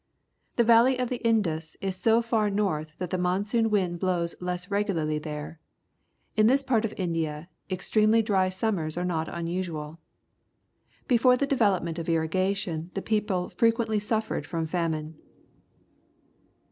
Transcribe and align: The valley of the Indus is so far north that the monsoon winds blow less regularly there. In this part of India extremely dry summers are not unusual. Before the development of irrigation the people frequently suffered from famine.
The 0.55 0.63
valley 0.63 0.97
of 0.97 1.09
the 1.09 1.21
Indus 1.23 1.77
is 1.79 1.95
so 1.95 2.23
far 2.23 2.49
north 2.49 2.97
that 2.97 3.11
the 3.11 3.19
monsoon 3.19 3.69
winds 3.69 3.99
blow 3.99 4.25
less 4.39 4.71
regularly 4.71 5.19
there. 5.19 5.59
In 6.35 6.47
this 6.47 6.63
part 6.63 6.85
of 6.85 6.95
India 6.97 7.49
extremely 7.69 8.23
dry 8.23 8.49
summers 8.49 8.97
are 8.97 9.05
not 9.05 9.29
unusual. 9.31 9.99
Before 11.07 11.37
the 11.37 11.45
development 11.45 11.99
of 11.99 12.09
irrigation 12.09 12.89
the 12.95 13.03
people 13.03 13.49
frequently 13.49 13.99
suffered 13.99 14.47
from 14.47 14.65
famine. 14.65 15.19